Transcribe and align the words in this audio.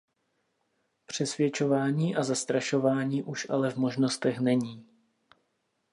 Přesvědčování 1.05 2.15
a 2.15 2.23
zastrašování 2.23 3.23
už 3.23 3.49
ale 3.49 3.71
v 3.71 3.75
možnostech 3.77 4.39
není. 4.39 4.85